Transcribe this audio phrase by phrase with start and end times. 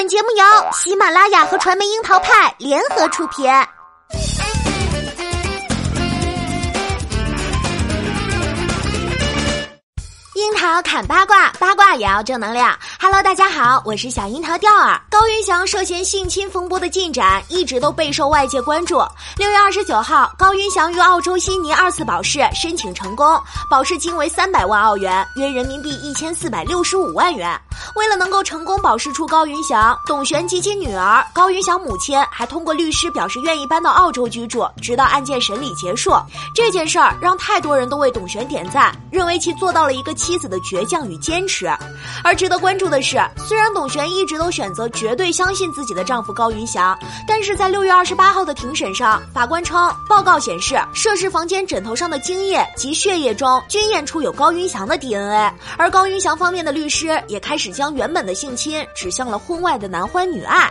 [0.00, 3.44] 本节目由喜马拉雅和传媒樱桃派联合出品。
[10.36, 12.74] 樱桃砍八卦，八卦也要正能量。
[12.98, 14.98] Hello，大家好，我是小樱桃调儿。
[15.10, 19.02] 高云翔涉嫌性侵风波的进展一直都备受外界关注。
[19.36, 23.38] 六月二十九号，高云翔于澳洲悉尼二次保释申请成功，
[23.68, 27.60] 保释金为三百万澳元，约人民币一千四百六十五万元。
[27.94, 36.12] 为了能够成功保释出高云翔，董璇及其女儿高云翔母亲还通过律师表示愿意搬到澳洲居住，直到案件审理结束。
[36.54, 41.70] 这件事儿让太多人都为董璇点赞，认为其做到了一个妻子的倔强与坚持。
[42.22, 60.70] 而值得关注的是，虽然董璇一直都选择绝对相信自己的丈夫高云翔，但是在六月二十八号的庭审上，法官称报告显示，涉事房间枕头上的精液及血液中均验出有高云翔的 DNA，而高云翔方面的律师也开始将原本的性侵指向了婚外的男欢女爱。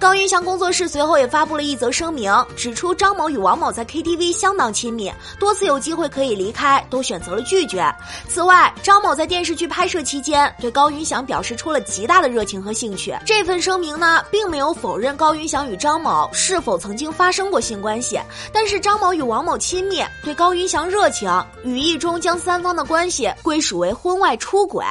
[0.00, 7.86] 高云翔工作室随后也发布了一则声明，指出张某与王某在 KTV 相当亲密，多次有机会可以离开，都选择了拒绝。
[8.28, 13.14] 此外，张某在电视剧拍摄期间对高云翔表示出了极大的热情和兴趣。
[13.26, 18.18] 这份声明呢，并没有否认高云翔与张某是否曾经发生过性关系，
[18.52, 21.30] 但是张某与王某亲密，对高云翔热情，
[21.62, 24.82] 语意中将三方的关系归属为婚外出轨。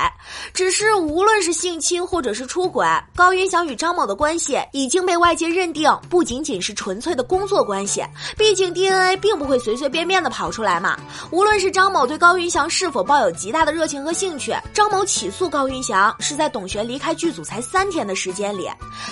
[0.54, 4.58] 只是无论是性侵或者是出轨，高云翔与张某的关系。
[4.72, 8.04] 已经被外界认定不仅仅是纯粹的工作关系，
[8.38, 10.98] 毕竟 DNA 并不会随随便便的跑出来嘛。
[11.32, 18.70] 无论是张某对高云翔是否抱有极大的热情和兴趣，张某起诉高云翔是在董璇离开剧组才三天的时间里。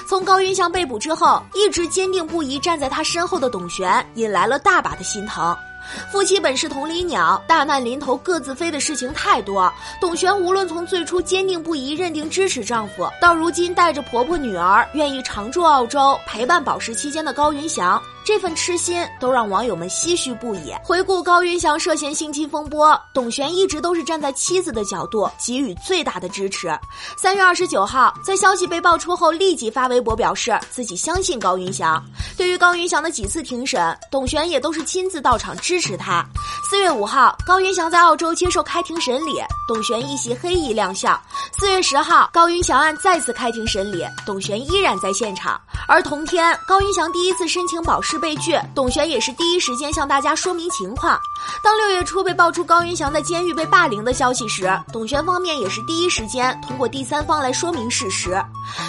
[0.07, 5.55] 从高云翔被捕之后，一直坚定不移站在他身后的董璇，引来了大把的心疼。
[6.11, 9.71] 夫妻本是同林鸟，大难临头各自飞的事情太多。
[9.99, 18.01] 董璇无论从最初坚定不移认定支持丈夫，到如今带着婆婆女儿愿意常驻澳洲陪伴保释期间的高云翔。
[18.25, 20.73] 这份痴心都让网友们唏嘘不已。
[20.83, 26.75] 回顾高云翔涉嫌性侵风波，董璇一直都是站在妻子的角度给予最大的支持。
[27.15, 32.03] 三月二十九号，在消息被爆出后，立即发微博表示自己相信高云翔。
[32.35, 36.25] 对于高云翔的几次庭审，董璇也都是亲自到场支持他。
[36.67, 41.19] 四月五号，高云翔在澳洲接受开庭审理，董璇一袭黑衣亮相。
[41.57, 45.59] 四月十号，高云翔案再次开庭审理，董璇依然在现场。
[45.87, 51.19] 而同天，高云翔第一次申请保释被拒，董璇也是第一时间向大家说明情况。
[51.63, 58.43] 当六月初被爆出高云翔在监狱被霸凌的消息时，董璇方面也是第一时间通过第三方来说明事实。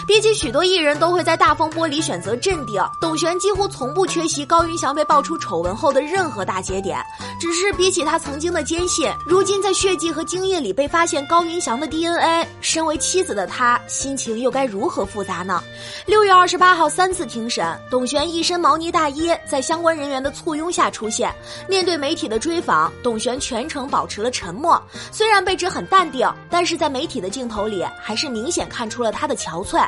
[0.07, 6.99] 比起许多艺人都会在大风波里选择镇定，董璇几乎从不缺席高云翔被爆出丑闻后的任何大节点。
[7.41, 15.63] 只是比起他曾经的坚信，如今在血迹和精液里被发现高云翔的 DNA，身为妻子的他心情又该如何复杂呢？
[16.07, 21.35] 六月二十八号三次庭审，董璇一身毛呢大衣，在相关人员的簇拥下出现。
[21.69, 24.81] 面对媒体的追访，董璇全程保持了沉默。
[25.13, 29.87] 虽然被指很淡定，但是在媒体的镜头里，还是明显看出了他的憔悴。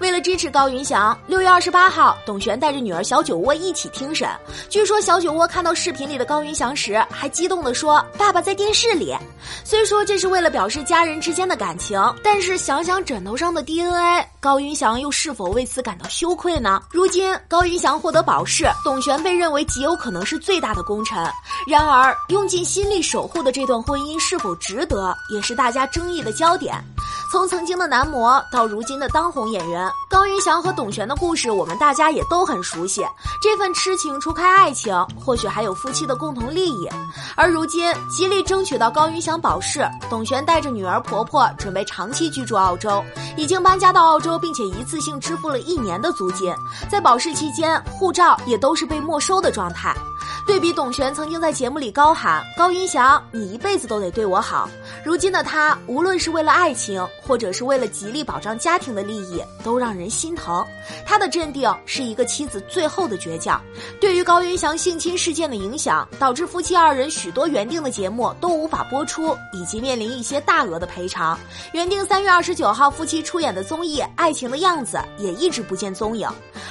[0.00, 4.28] 为了支持高云翔，六月二十八号，董璇带着女儿小酒窝一起听审。
[4.68, 9.16] 据说小酒窝看到视频里的高云翔时，还激动地说：“爸爸在电视里。”
[9.64, 16.82] 虽说这是为了表示家人之间的感情，但是想想枕头上的 DNA，高云翔又是否为此感到羞愧呢？
[16.90, 21.18] 如今高云翔获得保释，董璇被认为极有可能是最大的功臣。
[21.66, 26.74] 然而，用尽心力守护的这段婚姻是否值得，也是大家争议的焦点。
[27.30, 33.06] 从曾经的男模到如今的当红演员高云翔和董璇的故事，我们大家也都很熟悉。
[33.40, 36.88] 这份痴情除开爱情，或许还有夫妻的共同利益。
[37.36, 43.00] 而如今极力争取到高云翔保释，董璇带着女儿婆婆准备长期居住澳洲，
[43.36, 46.52] 已经搬家到澳洲，并且一次性支付了一年的租金。
[46.90, 49.94] 在保释期间，护照也都是被没收的状态。
[50.46, 54.68] 对比董璇曾经在节目里高喊“高云翔，你一辈子都得对我好”，
[55.04, 60.64] 如今的他无论是为了爱情，或者是为了极力保障家庭的利益，都让人心疼。
[61.06, 63.60] 他的镇定是一个妻子最后的倔强。
[64.00, 71.38] 对于高云翔性侵事件的影响，导致夫妻二人许多原定的节目都无法播出，以及面临一些大额的赔偿。
[71.72, 76.28] 原定三月二十九号夫妻出演的综艺《爱情的样子》也一直不见踪影。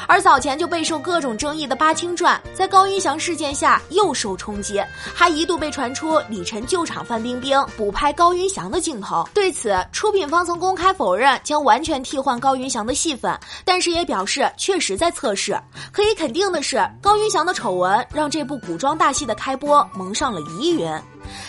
[0.07, 4.81] 而早前就备受各种争议的《八清传》，在高云翔事件下又受冲击，
[5.13, 9.25] 还一度被传出李晨救场范冰冰补拍高云翔的镜头。
[9.33, 15.57] 对此，出品方曾公开否认将完全替换高云翔的戏份，但是也表示确实在测试。
[15.93, 20.91] 可以肯定的是，高云翔的丑闻让这部古装大戏的开播蒙上了疑云。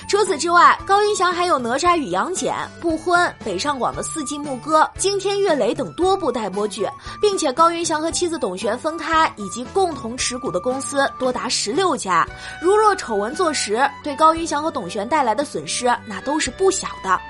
[0.08, 6.88] 除此之外，高云翔还有《哪吒与杨戬》、不婚、北上广的四季牧歌、惊天岳雷等多部待播剧，
[7.20, 12.26] 并且高云翔和妻子董璇分开以及共同持股的公司多达十六家。
[12.61, 17.20] 如若丑闻坐实，对高云翔和董璇带来的损失那都是不小的。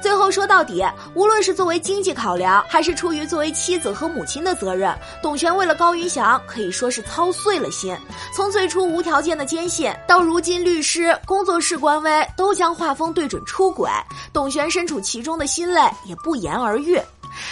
[0.00, 0.84] 最后说到底，
[1.14, 7.96] 无论是作为经济考量，还是出于作为妻子和母亲的责任，董璇为了高云翔可以说是操碎了心。
[8.34, 13.90] 从最初无条件的坚信，到如今律师、工作室官微都将画风对准出轨，
[14.32, 17.00] 董璇身处其中的心累也不言而喻。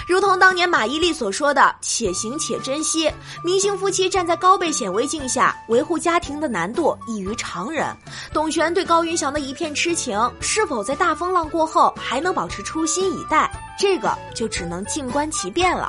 [0.07, 3.11] 如同当年马伊琍所说的“且行且珍惜”，
[3.45, 7.87] 明星夫妻站在高倍显微镜下维护家庭的难度异于常人。
[8.33, 15.89] 董璇对高云翔的一片痴情，是否在大风浪过后还能保持初心以待，这个就只能静观其变了。